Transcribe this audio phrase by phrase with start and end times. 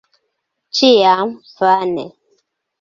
[0.79, 2.11] Ĉiam vane.